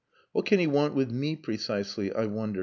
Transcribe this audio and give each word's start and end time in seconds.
"What 0.31 0.47
can 0.47 0.57
he 0.57 0.65
want 0.65 0.95
with 0.95 1.11
me 1.11 1.35
precisely 1.35 2.11
I 2.11 2.25
wonder?" 2.25 2.59